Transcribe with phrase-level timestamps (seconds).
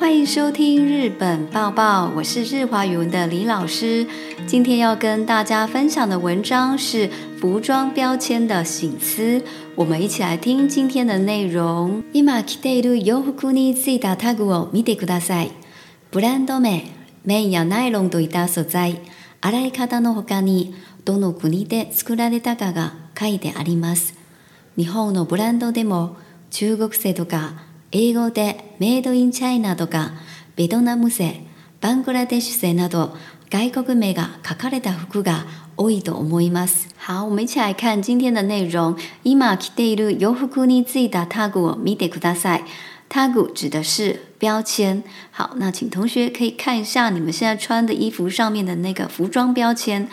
[0.00, 4.06] 欢迎收听《日本报报》，我是日华语文的李老师。
[4.46, 7.06] 今天要跟大家分享的文章是
[7.38, 9.38] 《服装标签的醒思》。
[9.74, 12.02] 我们一起来听今天的内容。
[12.14, 15.50] イマキテルヨフクニジタタグをミテクダサイ。
[16.10, 16.84] ブランド名、
[17.22, 19.02] 麺やナイロンといった素材、
[19.42, 20.74] 洗い方のほかに
[21.04, 24.14] どの国で作られたかが書いてあります。
[24.78, 26.16] 日本のブランドでも
[26.50, 27.68] 中国製とか。
[27.92, 30.12] 英語でメイドインチャイナとか
[30.54, 31.40] ベトナム製、
[31.80, 33.16] バングラデシュ製など
[33.50, 35.44] 外国名が書かれた服が
[35.76, 36.86] 多いと思います。
[37.04, 38.96] 好，我们一起来看今天的内容。
[39.24, 42.64] 今着ている洋服についたタグを見てください。
[43.08, 45.02] タグ指的是标签。
[45.32, 50.08] 好，那请同学可以看一下你们现在穿的衣服上面的那个服装标签。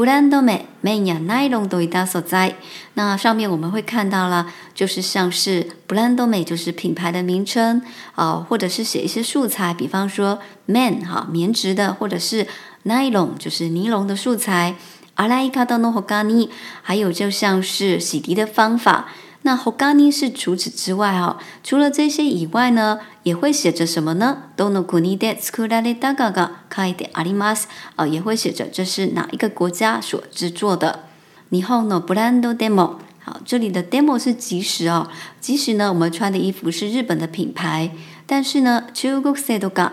[0.00, 2.54] 布兰多美、美メンやナイロンといっ所在、
[2.94, 7.82] 那上面我们会看到了，就是像是布兰多美，就是品牌的名称，
[8.14, 12.46] 啊，或者是写一些素材，比方说 man 哈棉质的，或者是
[12.86, 14.74] ナイロン就是尼龙的素材。
[15.16, 16.48] 阿拉イ卡多诺ホガニ，
[16.80, 19.10] 还有就像是洗涤的方法。
[19.42, 27.62] 那 Hokkani 是除此之外哈，除了这些以外呢，也会写着什么呢？Dono kunide tsukurare dagaga kaiden arimas，
[27.96, 31.04] 啊，也会写着这是哪一个国家所制作的
[31.50, 33.09] ？Nihon no brando demo。
[33.22, 35.06] 好，这里的 demo 是即时哦。
[35.40, 37.90] 即时呢，我们穿的衣服是日本的品牌，
[38.26, 39.90] 但是呢，Chugoku Seido ga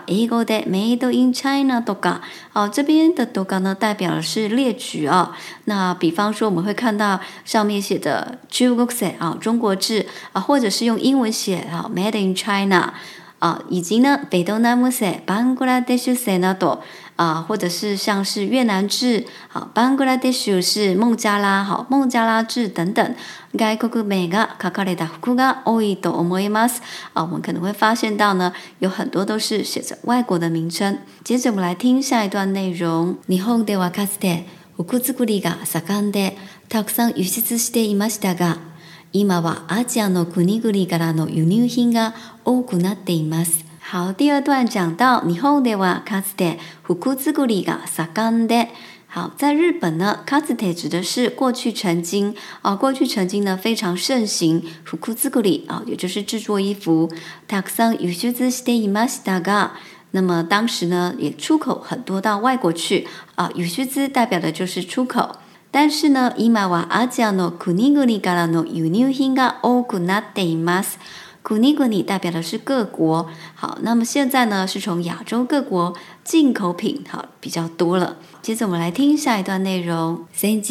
[0.66, 2.22] made in China do ga。
[2.54, 5.36] 哦，这边的 do ga 呢，代表的是列举啊。
[5.66, 12.94] 那比方说，我们会看到上面写的 Chugoku s e i d 中国制啊，或者是用英文写啊，Made in China。
[13.40, 16.82] 啊，以及呢，北东南木塞、班果拉德属塞那朵
[17.18, 23.06] 啊，或者是像是越南制，好，班果拉德属是孟加拉，好，孟加拉制等等。
[23.30, 23.54] 啊，
[27.14, 30.98] 我们可能会发现到呢，有很多都是写着外国的名称。
[31.24, 33.18] 接着我们来听下一段内容。
[39.14, 42.14] 今はアジアの国々からの輸入品が
[42.44, 43.64] 多くなっています。
[43.90, 48.68] 好，第二段讲到，日本ではかつて服作りが盛んで。
[49.10, 57.10] 好，在日本呢，かつて指的是过去曾经，啊，过去曾经呢非常盛行服作り，啊，也就是制作衣服。
[57.48, 59.72] たくさん輸出していましたが，
[60.12, 65.38] 那么当时呢也出口很多到外国去，啊，輸出代表的就是出口。
[65.80, 70.98] 但是呢、今はアジアの国々からの輸入品が多くなっています。
[71.44, 73.28] 国々代表的是各国。
[73.54, 75.94] 好，那么现在呢是从亚洲各国
[76.24, 78.18] 进口品好比较多了。
[78.42, 80.26] 接着我们来听下一段内容。
[80.34, 80.64] 先日、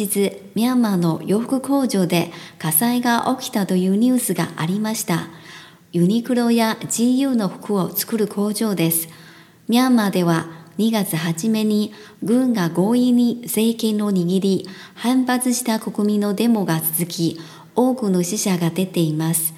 [0.53, 5.29] ミャンマーの洋服工場で火災が起きたというニュースがありました。
[5.93, 9.07] ユニクロや GU の服を作る工場です。
[9.69, 17.39] ミャンマーでは2月初めに軍が強引に政権を握り、反発した国民のデモが続き、
[17.75, 19.55] 多くの死者が出ています。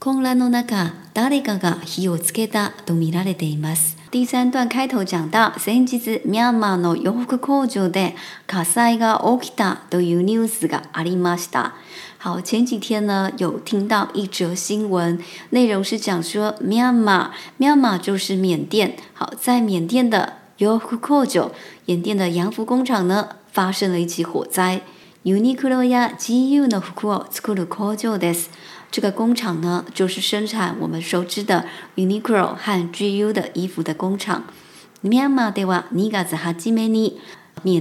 [0.00, 3.96] 混乱の中、誰かが火をつけたと見られています。
[4.10, 8.16] 第3段開頭讲到、先日、ミャンマーの洋服工場で
[8.48, 11.76] 火災が起きたというニュースがありました。
[12.20, 17.32] 好，前几天呢有听到一则新闻，内容是讲说 m y a n m a r
[17.76, 18.96] m y a 就是缅甸。
[19.14, 21.50] 好，在缅甸的杨福高桥，
[21.84, 24.80] 缅甸的杨福工厂呢发生了一起火灾。
[25.24, 28.46] Uniqlo や GU の服を作る工場です。
[28.90, 34.44] 这个工厂呢，就是生产我们熟知的 Uniqlo 和 GU 的衣服的工厂。
[35.02, 35.10] 缅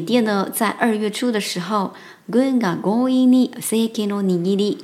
[0.05, 1.93] 甸呢，在二月初的时候，
[2.29, 4.77] 军が攻撃にせきのニギリ。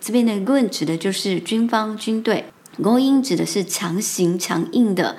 [0.00, 2.46] 这边的军指的就是军方、军队，
[2.82, 5.16] 攻撃指的是强行、强硬的。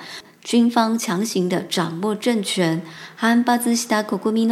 [0.50, 2.82] 军方强行的掌握政权，
[3.16, 4.48] 反抗的国民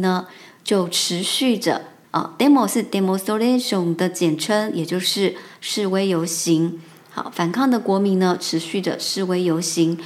[0.00, 0.26] 呢
[0.64, 6.80] 就持续着啊，demo 是 demonstration 的简称，也就是示威游行。
[7.10, 9.98] 好，反抗的国民呢持续着示威游行，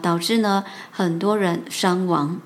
[0.00, 2.40] 导致呢很多人伤亡。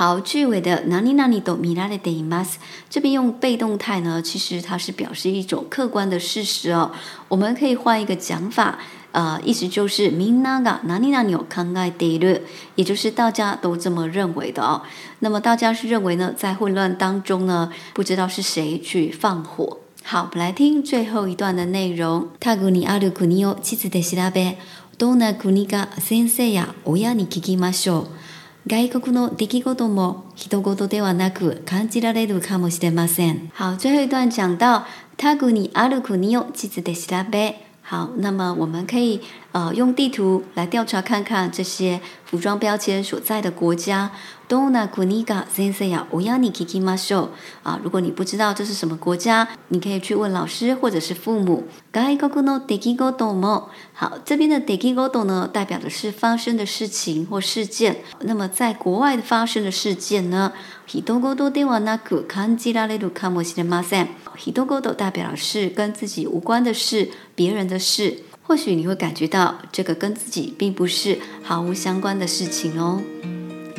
[0.00, 2.54] 好，句尾的ナニナニとミラのデイマス
[2.88, 6.90] 这边用被动态呢，其实它是表示一种客观的事实哦。
[7.28, 8.78] 我们可以换一个讲法，
[9.12, 12.40] 呃，意思就是みんながナニナニを考えて
[12.76, 14.80] 也就是大家都这么认为的哦。
[15.18, 19.80] 那么大家是认为呢，在混乱当中呢，不知道是谁去放火。
[20.02, 22.28] 好，我们来听最后一段的内容。
[22.40, 24.56] タグニアルグニオ妻子で調べ
[24.96, 28.19] どんな国が先生や親に聞きましょう。
[28.68, 33.50] 外国の出来事も人事ではなく感じられるかもしれません。
[33.56, 34.84] 好，最後一段讲到
[35.16, 37.54] タグにある国を地図で調べ。
[37.82, 39.22] 好，那么我们可以
[39.52, 44.12] 呃用地图来调查看看这些服装标签所在的国家
[44.48, 47.28] ，Dona Kuniya Senzai Oyani Kikimasho
[47.64, 51.66] 啊，如果你不知道这是什么国家，你可以去问老师或者是父母。
[51.92, 57.96] Kai koko no deki godomo，好，这边的 deki godo 呢，代表的是发生的事情或事件。
[58.20, 60.52] 那么在国外发生的事件呢
[60.88, 68.20] ，Hitogodo de wa naku kanji raretu kamu shite masen，Hitogodo 代表是跟自己无关的事，别人的事。
[68.50, 73.00] 或许你会感觉到这个跟自己并不是毫无相关的事情哦。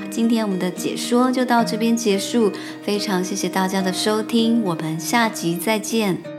[0.10, 2.50] 今天我们的解说就到这边结束，
[2.82, 6.31] 非常谢谢大家的收听，我们下集再见。